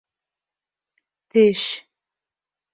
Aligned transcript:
Теш... 1.31 1.61